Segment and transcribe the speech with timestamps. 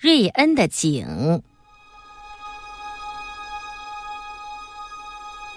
[0.00, 1.42] 瑞恩的井。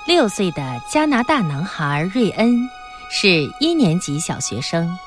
[0.08, 2.68] 六岁的加拿大男孩瑞恩
[3.12, 4.98] 是一年级小学生。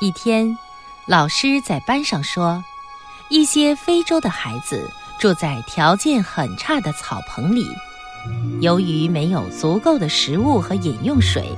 [0.00, 0.56] 一天，
[1.06, 2.64] 老师在班上说，
[3.28, 4.90] 一些非洲的孩子
[5.20, 7.66] 住在条件很差的草棚里，
[8.62, 11.54] 由于没有足够的食物和饮用水，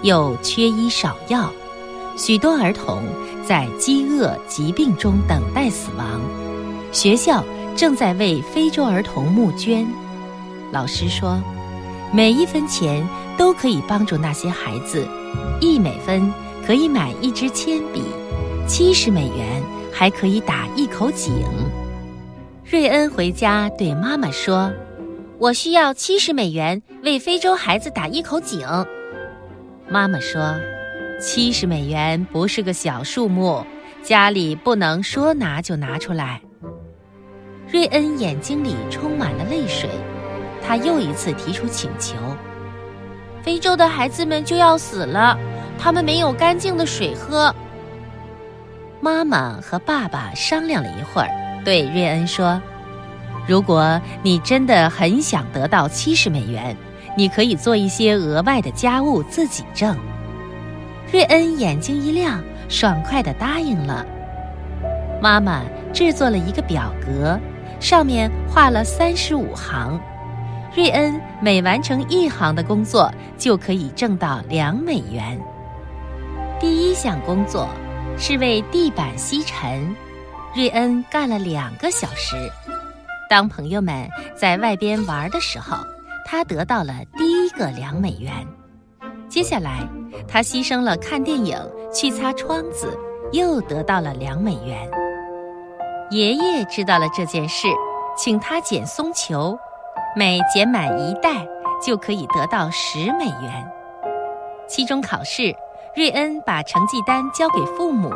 [0.00, 1.52] 又缺医少药。
[2.16, 3.02] 许多儿童
[3.46, 6.20] 在饥饿、疾病中等待死亡。
[6.92, 7.44] 学校
[7.76, 9.86] 正在为非洲儿童募捐。
[10.72, 11.40] 老师说，
[12.12, 15.06] 每一分钱都可以帮助那些孩子。
[15.60, 16.32] 一美分
[16.66, 18.02] 可以买一支铅笔，
[18.66, 21.32] 七十美元还可以打一口井。
[22.64, 24.72] 瑞恩回家对妈妈说
[25.38, 28.66] ：“我需要七十美元为非洲孩子打一口井。”
[29.88, 30.54] 妈妈说。
[31.20, 33.64] 七十美元不是个小数目，
[34.02, 36.40] 家里不能说拿就拿出来。
[37.70, 39.88] 瑞恩眼睛里充满了泪水，
[40.62, 42.14] 他又一次提出请求
[43.42, 45.38] ：“非洲的孩子们就要死了，
[45.78, 47.54] 他们没有干净的水喝。”
[49.00, 51.28] 妈妈和爸爸商量了一会儿，
[51.64, 52.60] 对瑞恩说
[53.48, 56.76] ：“如果你真的很想得到七十美元，
[57.16, 59.96] 你可以做一些额外的家务自己挣。”
[61.14, 64.04] 瑞恩眼睛一亮，爽快地答应了。
[65.22, 65.62] 妈妈
[65.92, 67.38] 制作了一个表格，
[67.78, 70.00] 上面画了三十五行。
[70.74, 75.40] 瑞恩每完成一行的工作，就可以挣到两美元。
[76.58, 77.68] 第一项工作
[78.18, 79.94] 是为地板吸尘，
[80.52, 82.34] 瑞恩干了两个小时。
[83.30, 84.04] 当朋友们
[84.34, 85.76] 在外边玩的时候，
[86.26, 88.32] 他得到了第一个两美元。
[89.28, 89.80] 接下来，
[90.28, 91.58] 他牺牲了看电影
[91.92, 92.96] 去擦窗子，
[93.32, 94.88] 又得到了两美元。
[96.10, 97.66] 爷爷知道了这件事，
[98.16, 99.58] 请他捡松球，
[100.14, 101.46] 每捡满一袋
[101.84, 103.72] 就可以得到十美元。
[104.68, 105.54] 期中考试，
[105.96, 108.10] 瑞恩把成绩单交给父母，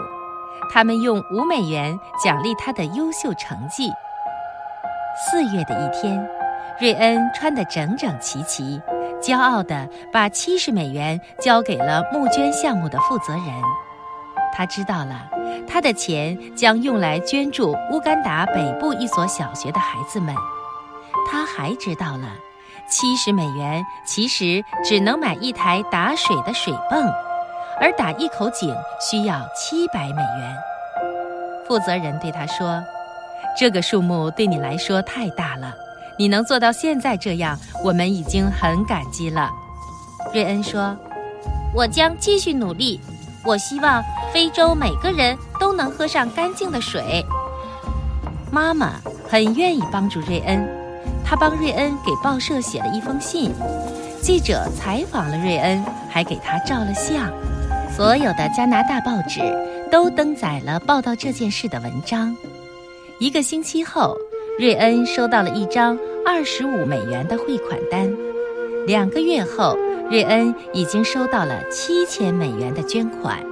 [0.72, 3.90] 他们用五美元奖励他的优秀成绩。
[5.16, 6.24] 四月的一天，
[6.80, 8.80] 瑞恩穿得整整齐齐。
[9.20, 13.44] 骄傲地把七十美元交给了募捐项目的负责人。
[14.54, 15.28] 他知道了，
[15.68, 20.34] 他的钱将用来捐助乌干达北部一所小学的孩子们。
[21.30, 22.26] 他还知道了，
[22.88, 27.06] 七十美元其实只能买一台打水的水泵，
[27.80, 30.56] 而打一口井需要七百美元。
[31.66, 32.82] 负责人对他说
[33.58, 35.74] ：“这个数目对你来说太大了。”
[36.18, 39.48] 你能做到现在这样，我们已经很感激了。
[40.34, 40.96] 瑞恩说
[41.72, 43.00] ：“我将继续努力。
[43.44, 44.02] 我希望
[44.32, 47.24] 非洲每个人都能喝上干净的水。”
[48.50, 48.94] 妈妈
[49.28, 50.68] 很愿意帮助瑞恩，
[51.24, 53.52] 她帮瑞恩给报社写了一封信。
[54.20, 57.30] 记者采访了瑞恩，还给他照了相。
[57.96, 59.40] 所有的加拿大报纸
[59.88, 62.36] 都登载了报道这件事的文章。
[63.20, 64.16] 一个星期后。
[64.58, 65.96] 瑞恩收到了一张
[66.30, 68.14] 二十五美元的汇款单，
[68.86, 69.74] 两个月后，
[70.10, 73.42] 瑞恩已经收到了七千美元的捐款。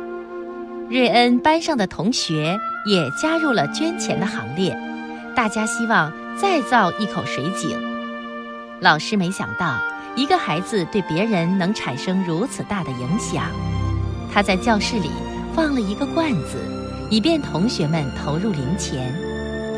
[0.91, 2.54] 瑞恩班上的同学
[2.84, 4.78] 也加入了捐钱的行列，
[5.34, 7.78] 大家希望再造一口水井。
[8.81, 9.78] 老师没想到
[10.15, 13.44] 一个孩子对别人能产生如此大的影响，
[14.31, 15.10] 他在教室里
[15.54, 16.59] 放了一个罐子，
[17.09, 19.15] 以便同学们投入零钱，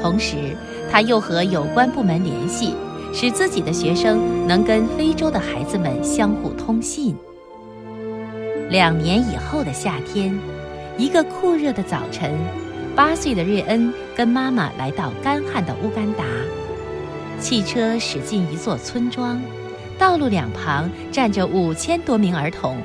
[0.02, 0.56] 同时。
[0.90, 2.74] 他又和有关部门联系，
[3.12, 7.16] 使自己的学生能跟非洲的孩子们相互通信。
[8.70, 10.38] 两年以后的夏天，
[10.96, 12.34] 一个酷热的早晨，
[12.94, 16.24] 八岁的瑞恩跟妈妈来到干旱的乌干达。
[17.40, 19.40] 汽车驶进一座村庄，
[19.98, 22.76] 道路两旁站着五千多名儿童，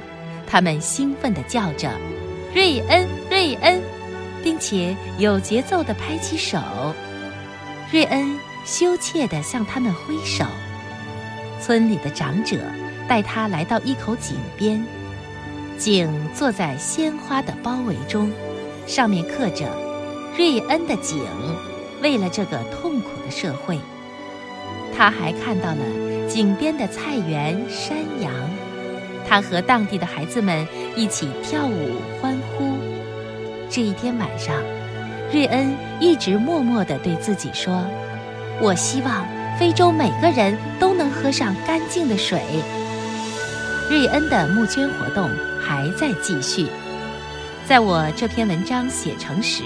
[0.47, 1.89] 他们兴奋地叫着
[2.53, 3.81] “瑞恩，瑞恩”，
[4.43, 6.59] 并且有节奏地拍起手。
[7.91, 8.33] 瑞恩
[8.65, 10.45] 羞怯地向他们挥手。
[11.61, 12.57] 村里的长者
[13.07, 14.85] 带他来到一口井边，
[15.77, 18.31] 井坐在鲜花的包围中，
[18.85, 19.65] 上面刻着
[20.37, 21.19] “瑞恩的井”，
[22.01, 23.79] 为了这个痛苦的社会。
[24.95, 28.33] 他还看到了井边的菜园、山羊。
[29.27, 32.77] 他和当地的孩子们一起跳舞欢呼。
[33.69, 34.55] 这一天晚上。
[35.31, 37.83] 瑞恩一直默默地对自己说
[38.63, 39.27] ：“我希望
[39.59, 42.41] 非洲每个人都能喝上干净的水。”
[43.91, 45.29] 瑞恩的募捐活动
[45.61, 46.67] 还在继续。
[47.67, 49.63] 在我这篇文章写成时，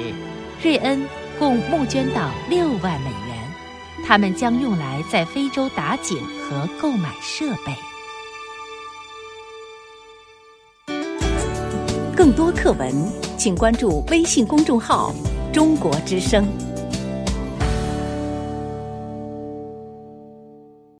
[0.63, 0.99] 瑞恩
[1.37, 7.75] 共募捐到六万美元，他们将用来在非洲打井和购买设备。
[12.15, 12.91] 更多课文，
[13.37, 15.13] 请关注微信公众号
[15.53, 16.47] “中国之声”。